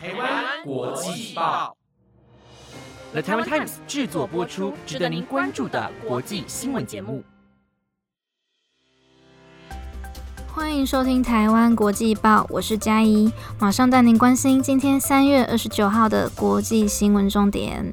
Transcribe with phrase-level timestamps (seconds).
[0.00, 1.76] 台湾国际报
[3.10, 7.24] ，The Taiwan Times 制作播出，值得您关注的国际新闻节目。
[10.46, 17.92] 欢迎收听台湾国际报，我是嘉怡，马上带您关心今天三月二十九号的国际新闻重点。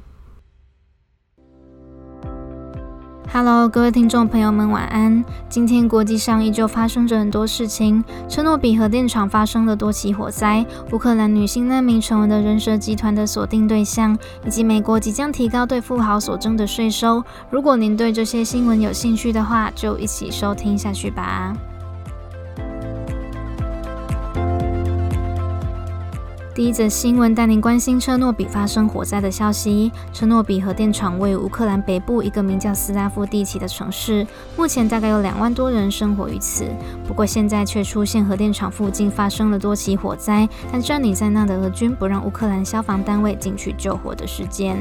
[3.38, 5.22] Hello，各位听众朋友们，晚安。
[5.46, 8.02] 今天国际上依旧发生着很多事情。
[8.30, 17.22] 车诺比核电厂发生了多起火灾，乌克兰女性难民成为了人蛇集团的锁定对象，以及美国即将提高对富豪所征的税收。
[17.50, 21.54] 如果您对这些新闻有兴趣的话，就一起收听下去吧。
[26.56, 29.92] 第一则新闻带您关心车诺比发生火灾的消息。
[30.10, 36.64] 车诺比核电厂位于乌克兰北部一个名叫斯拉夫蒂奇的城市，目前大概有两万多人生活于此。
[37.06, 44.78] 不过现在却出现核电厂附近发生了多起火灾，但占领在那的俄军不让乌克兰消防单位进去救火的事件。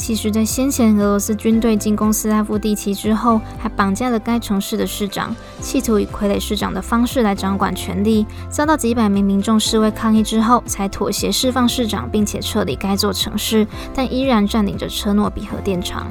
[0.00, 8.26] 其实，在先前俄罗斯军队进攻斯拉夫地区之后，还绑架了该城市的市长，企图以傀儡市长的方式来掌管权力。
[8.48, 16.06] 遭到几百名民众示威抗议之后，才妥协释放市长，并且撤离该座城市，但依然占领着车诺比核电厂。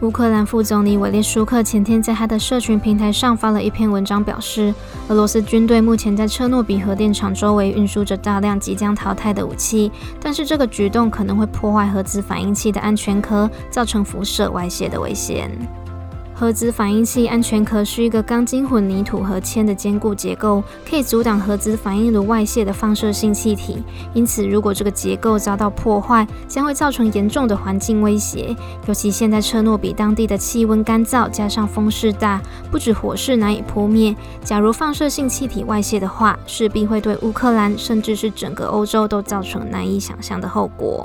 [0.00, 4.72] 乌克兰副总理韦列舒克前天在他的社群平台上发了一篇文章，表示
[5.08, 15.50] 俄罗斯军队目前在车诺比核电厂周围运输着大量即将淘汰的武器，但是这个举动可能会破坏核子反应器的安全壳，造成辐射外泄的危险。
[16.38, 23.82] 核子反应器安全壳是一个钢筋混凝土和铅的坚固结构，可以阻挡核子反应炉外泄的放射性气体。
[24.14, 28.54] 因此，如果这个结构遭到破坏，将会造成严重的环境威胁。
[28.86, 41.04] 尤其现在车诺比当地的气温干燥，加上风势大，不止火势难以扑灭，假如放射性气体外泄的话，势必会对乌克兰甚至是整个欧洲都造成难以想象的后果。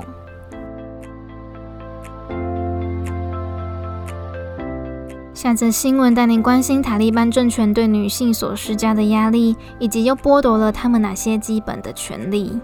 [5.44, 12.58] 下则新闻带您关心塔利班政权对女性所施加的压力，以及又剥夺了她们哪些基本的权利。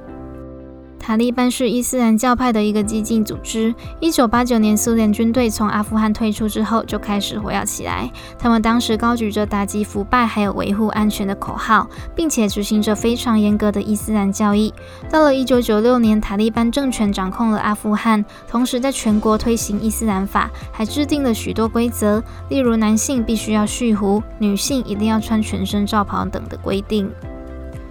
[1.01, 3.75] 塔利班是伊斯兰教派的一个激进组织。
[3.99, 8.09] 一九八九年，苏联军队从阿富汗退出之后，就开始活跃起来。
[8.39, 14.73] 他们当时高举着打击腐败还有维护安全的口号，并且执行着非常严格的伊斯兰教义。
[15.11, 27.11] 到了一九九六年，塔利班政权掌控了阿富汗，同时在全国推行伊斯兰法，还制定了许多规则，例如男性必须要蓄胡，女性一定要穿全身罩袍等的规定。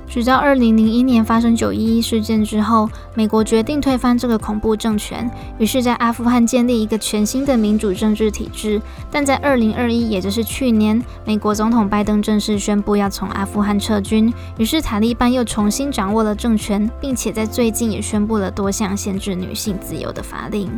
[0.09, 8.81] 直到二零零一年发生九一一事件之后，美国决定推翻这个恐怖政权，于是，在阿富汗建立一个全新的民主政治体制。
[9.11, 20.69] 但在二零二一，也就是去年，美国总统拜登正式宣布要从阿富汗撤军，于是塔利班又重新掌握了政权，并且在最近也宣布了多项限制女性自由的法令。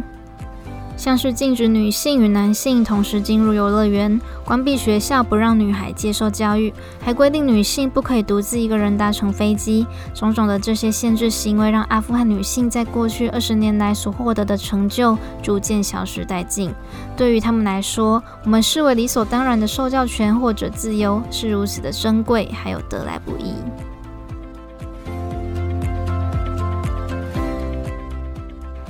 [1.02, 6.72] 像是禁止女性与男性同时进入游乐园，关闭学校不让女孩接受教育，
[7.04, 9.88] 还规定女性不可以独自一个人搭乘飞机。
[10.14, 16.72] 种种的这些限制行为，让阿富汗女性在过去二十年来所获得的成就逐渐消失殆尽。
[17.18, 23.56] 对于他们来说，我们视为理所当然的受教权或者自由是如此的珍贵，还有得来不易。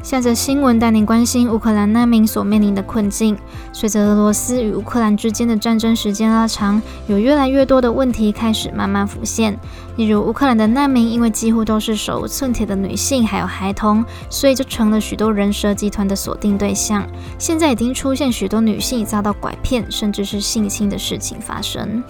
[0.04, 3.38] 下则新闻带您关心乌克兰难民所面临的困境。
[3.72, 9.58] 随着俄罗斯与乌克兰之间的战争时间拉长，有越来越多的问题开始慢慢浮现。
[9.98, 17.08] 例如，乌克兰的难民因为几乎都是手无寸铁的女性还有孩童，所以就成了许多人蛇集团的锁定对象。
[17.38, 22.04] 现在已经出现许多女性遭到拐骗，甚至是性侵的事情发生。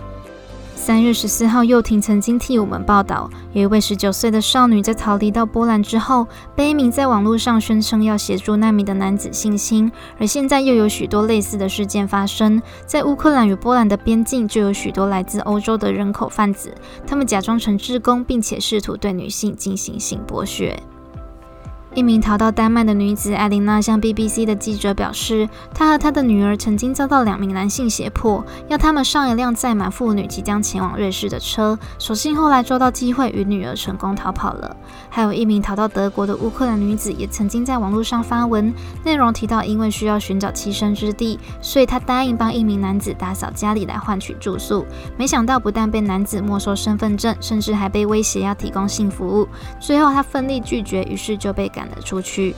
[0.83, 6.25] 三月十四号，幼婷曾经替我们报道，有一位十九岁的少女在逃离到波兰之后，
[6.55, 9.91] 被一名在网络上宣称要协助难民的男子性侵。
[10.17, 16.73] 而现在又有许多类似的事件发生，在乌克兰与波兰的边境就有许多来自欧洲的人口贩子，
[17.05, 20.75] 他们假装成志工，并且试图对女性进行性剥削。
[21.93, 31.77] 一名逃到丹麦的女子艾琳娜向 BBC 的记者表示，她和她的女儿曾经遭到两名男性胁迫，要他们上一辆载满妇女即将前往瑞士的车。
[31.97, 34.73] 所幸后来抓到机会，与女儿成功逃跑了。
[35.09, 38.73] 还有一名逃到德国的乌克兰女子，也曾经在网络上发文，
[39.03, 44.85] 内容提到因为需要寻找栖身之地，所以她答应帮一名男子打扫家里来换取住宿。
[45.17, 49.45] 没想到不但被男子没收身份证，甚至还被威胁要提供性服务。
[49.77, 51.80] 最后她奋力拒绝，于是就被赶。
[51.81, 52.53] 赶了出去。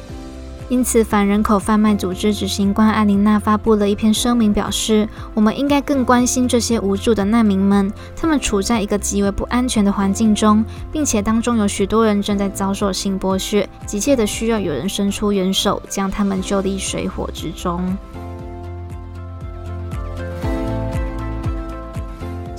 [0.69, 17.95] 因此，反人口贩卖组织执行官艾琳娜发布了一篇声明，表示我们应该更关心这些无助的难民们，他们处在一个极为不安全的环境中，并且当中有许多人正在遭受性剥削，急切的需要有人伸出援手，将他们救离水火之中。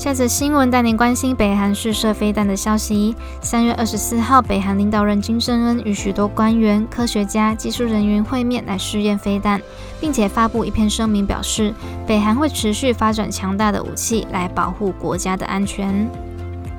[0.05, 3.17] 下则新闻带您关心北韩试射飞弹的消息。
[3.41, 9.59] 三月二十四号，北韩领导人金正恩与许多官员、科学家、技术人员会面来试验飞弹，
[9.99, 11.73] 并且发布一篇声明，表示
[12.07, 16.07] 北韩会持续发展强大的武器来保护国家的安全。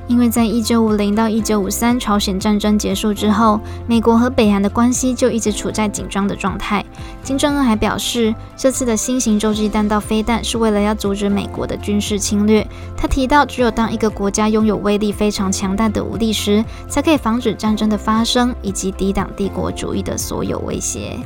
[0.08, 6.86] 因为在一九五零到一九五三朝鲜战争结束之后，美国和北韩的关系就一直处在紧张的状态。
[7.24, 12.66] 金正恩还表示，这次的新型洲际弹道飞弹是为了要阻止美国的军事侵略。
[12.96, 21.18] 他提到，只有当一个国家拥有威力非常强大的武力时，才可以防止战争的发生以及抵挡帝国主义的所有威胁。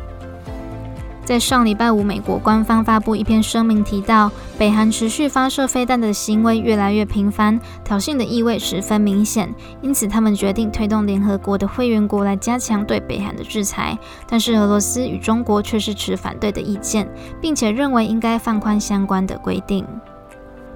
[1.29, 9.47] 在上礼拜五，美国官方发布一篇声明，提到北韩持续发射飞弹的行为越来越频繁，挑衅的意味十分明显，
[9.83, 13.95] 因此他们决定推动联合国的会员国来加强对北韩的制裁。
[14.27, 17.07] 但是俄罗斯与中国却是持反对的意见，
[17.39, 19.85] 并且认为应该放宽相关的规定。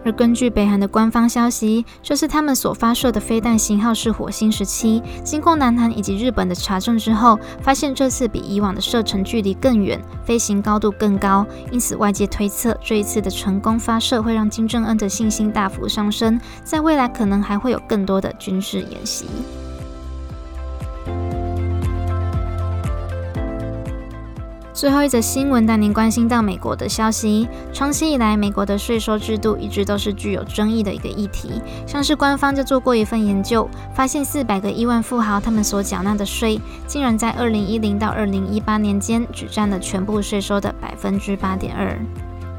[0.05, 5.01] 而根据北韩的官方消息，这次他们所发射的飞弹型号是火星十七。
[5.23, 11.45] 经过南韩以及日本的查证之后，发现这次比以往的射程距离更远，飞行高度更高。
[11.71, 19.25] 因此，外界推测这一次的成功发射会让金正恩的信心大幅上升，在未来可能还会有更多的军事演习。
[24.83, 27.47] 最后一则新闻带您关心到美国的消息。
[27.71, 31.61] 长期以来，美国的税收制度一直都是具有争议的一个议题。
[31.87, 33.65] 像是官方就做过一份研究，
[33.95, 41.97] 发现四百个亿万富豪他们所缴纳的税，竟然在二零一零到二零一八年间只占了全部税收的百分之八点二。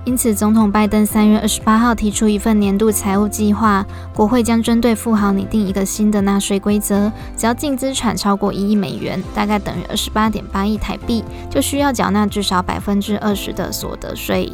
[0.04, 3.84] 因此，总统拜登三月二十八号提出一份年度财务计划，
[4.14, 7.10] 国会将针对富豪拟定一个新的纳税规则。
[7.38, 14.52] 只要净资产超过一亿美元，大概等于二十八点八亿台币，就需要缴纳至少百分之二十的所得税。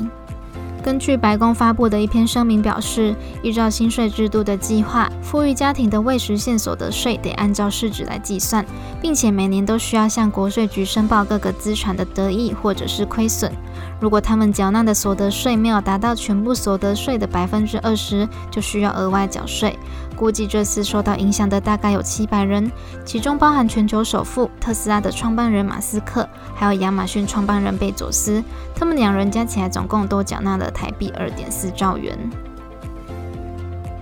[0.83, 8.65] 根据白宫发布的一篇声明表示，依照新税制度的计划，富裕家庭的未实现所得税得按照市值来计算，
[9.01, 13.53] 并且每年都需要向国税局申报各个资产的得益或者是亏损。
[14.01, 19.79] 如果他们缴纳的所得税没有达到全部所得税的百分之二十，就需要额外缴税。
[20.17, 22.71] 估计这次受到影响的大概有七百人，
[23.07, 28.43] 其中包含全球首富特斯拉的创办人马斯克，还有亚马逊创办人贝佐斯，
[28.75, 32.17] 他们两人加起来总共都缴纳了台币二点四兆元。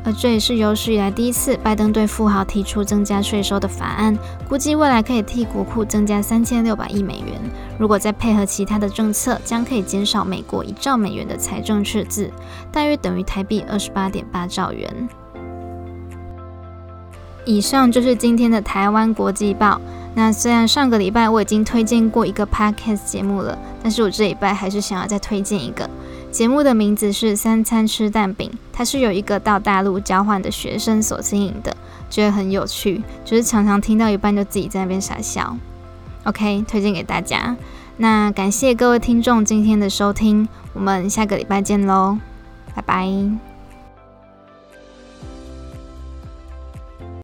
[0.05, 4.17] 而这也是有史以来第一次，拜登对富豪提出增加税收的法案，
[4.49, 7.39] 估计未来可以替国库增加三千六百亿美元。
[7.79, 12.31] 如果再配合其他的政策，将可以减少美国一兆美元的财政赤字，
[12.73, 15.09] 大约等于台币二十八点八兆元。
[17.45, 19.81] 以上就是今天的台湾国际报。
[20.15, 25.89] 那虽然上个礼拜我已经推荐过一个 podcast 节目了，但是我这礼拜还是想要再推荐一个
[26.31, 31.77] 节目的名字是《三餐吃蛋饼》，它是有一个到大陆交换的学生所经营的，
[32.09, 35.57] 觉得很有趣，就是常常听到一半就自己在那边傻笑。
[36.25, 37.57] OK，推荐给大家。
[37.97, 42.19] 那感谢各位听众今天的收听，我们下个礼拜见喽，
[42.75, 43.48] 拜拜。